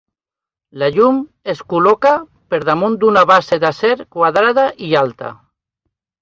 La 0.83 0.87
llum 0.93 1.17
es 1.53 1.61
col·loca 1.73 2.13
per 2.53 2.59
damunt 2.71 2.95
d'una 3.03 3.23
base 3.33 3.61
d'acer 3.65 3.93
quadrada 4.17 4.65
i 4.89 4.91
alta. 5.05 5.31